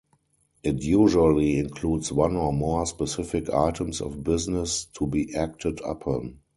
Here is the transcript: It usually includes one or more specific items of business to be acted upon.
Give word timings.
It 0.63 0.81
usually 0.81 1.59
includes 1.59 2.11
one 2.11 2.35
or 2.35 2.51
more 2.51 2.87
specific 2.87 3.51
items 3.51 4.01
of 4.01 4.23
business 4.23 4.85
to 4.97 5.05
be 5.05 5.35
acted 5.35 5.79
upon. 5.85 6.39